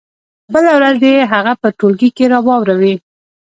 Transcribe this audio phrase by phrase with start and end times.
[0.53, 2.95] بله ورځ دې يې هغه په ټولګي کې واوروي.